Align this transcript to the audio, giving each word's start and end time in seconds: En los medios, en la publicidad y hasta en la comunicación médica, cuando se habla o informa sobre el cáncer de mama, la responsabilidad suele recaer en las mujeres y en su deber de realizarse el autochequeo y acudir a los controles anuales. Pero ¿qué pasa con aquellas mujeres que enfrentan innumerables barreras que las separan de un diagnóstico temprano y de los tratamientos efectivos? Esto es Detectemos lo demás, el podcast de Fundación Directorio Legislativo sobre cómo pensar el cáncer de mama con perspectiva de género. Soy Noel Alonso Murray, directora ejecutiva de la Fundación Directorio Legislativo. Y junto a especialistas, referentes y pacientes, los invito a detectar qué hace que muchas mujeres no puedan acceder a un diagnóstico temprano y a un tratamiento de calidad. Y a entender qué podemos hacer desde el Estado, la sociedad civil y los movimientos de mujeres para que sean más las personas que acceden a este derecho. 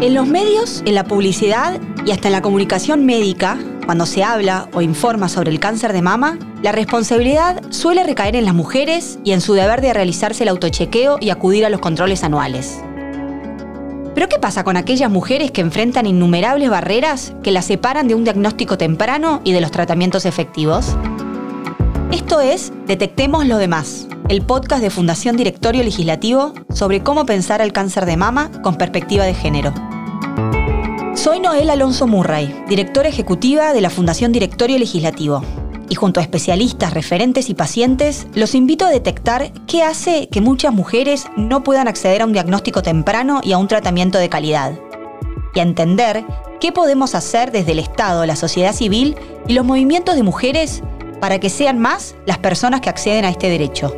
En 0.00 0.14
los 0.14 0.26
medios, 0.26 0.82
en 0.86 0.94
la 0.94 1.04
publicidad 1.04 1.80
y 2.04 2.10
hasta 2.10 2.28
en 2.28 2.32
la 2.32 2.42
comunicación 2.42 3.06
médica, 3.06 3.58
cuando 3.84 4.06
se 4.06 4.24
habla 4.24 4.68
o 4.72 4.80
informa 4.80 5.28
sobre 5.28 5.50
el 5.50 5.60
cáncer 5.60 5.92
de 5.92 6.02
mama, 6.02 6.38
la 6.62 6.72
responsabilidad 6.72 7.62
suele 7.70 8.04
recaer 8.04 8.36
en 8.36 8.44
las 8.44 8.54
mujeres 8.54 9.18
y 9.24 9.32
en 9.32 9.40
su 9.40 9.54
deber 9.54 9.80
de 9.80 9.92
realizarse 9.92 10.44
el 10.44 10.48
autochequeo 10.48 11.18
y 11.20 11.30
acudir 11.30 11.64
a 11.64 11.70
los 11.70 11.80
controles 11.80 12.24
anuales. 12.24 12.80
Pero 14.14 14.28
¿qué 14.28 14.38
pasa 14.38 14.62
con 14.62 14.76
aquellas 14.76 15.10
mujeres 15.10 15.50
que 15.50 15.62
enfrentan 15.62 16.06
innumerables 16.06 16.68
barreras 16.68 17.34
que 17.42 17.50
las 17.50 17.64
separan 17.64 18.08
de 18.08 18.14
un 18.14 18.24
diagnóstico 18.24 18.78
temprano 18.78 19.40
y 19.44 19.52
de 19.52 19.60
los 19.60 19.70
tratamientos 19.70 20.26
efectivos? 20.26 20.96
Esto 22.12 22.40
es 22.40 22.72
Detectemos 22.86 23.46
lo 23.46 23.56
demás, 23.56 24.06
el 24.28 24.42
podcast 24.42 24.82
de 24.82 24.90
Fundación 24.90 25.36
Directorio 25.36 25.82
Legislativo 25.82 26.52
sobre 26.72 27.02
cómo 27.02 27.26
pensar 27.26 27.60
el 27.60 27.72
cáncer 27.72 28.06
de 28.06 28.16
mama 28.16 28.50
con 28.62 28.76
perspectiva 28.76 29.24
de 29.24 29.34
género. 29.34 29.72
Soy 31.22 31.38
Noel 31.38 31.70
Alonso 31.70 32.08
Murray, 32.08 32.52
directora 32.68 33.08
ejecutiva 33.08 33.72
de 33.72 33.80
la 33.80 33.90
Fundación 33.90 34.32
Directorio 34.32 34.76
Legislativo. 34.76 35.44
Y 35.88 35.94
junto 35.94 36.18
a 36.18 36.22
especialistas, 36.24 36.92
referentes 36.92 37.48
y 37.48 37.54
pacientes, 37.54 38.26
los 38.34 38.56
invito 38.56 38.86
a 38.86 38.90
detectar 38.90 39.52
qué 39.68 39.84
hace 39.84 40.26
que 40.32 40.40
muchas 40.40 40.72
mujeres 40.74 41.26
no 41.36 41.62
puedan 41.62 41.86
acceder 41.86 42.22
a 42.22 42.26
un 42.26 42.32
diagnóstico 42.32 42.82
temprano 42.82 43.40
y 43.40 43.52
a 43.52 43.58
un 43.58 43.68
tratamiento 43.68 44.18
de 44.18 44.28
calidad. 44.28 44.72
Y 45.54 45.60
a 45.60 45.62
entender 45.62 46.24
qué 46.58 46.72
podemos 46.72 47.14
hacer 47.14 47.52
desde 47.52 47.70
el 47.70 47.78
Estado, 47.78 48.26
la 48.26 48.34
sociedad 48.34 48.74
civil 48.74 49.14
y 49.46 49.52
los 49.52 49.64
movimientos 49.64 50.16
de 50.16 50.24
mujeres 50.24 50.82
para 51.20 51.38
que 51.38 51.50
sean 51.50 51.78
más 51.78 52.16
las 52.26 52.38
personas 52.38 52.80
que 52.80 52.90
acceden 52.90 53.26
a 53.26 53.30
este 53.30 53.48
derecho. 53.48 53.94